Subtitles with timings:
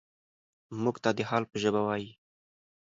[0.81, 2.11] موږ ته د حال په ژبه وايي.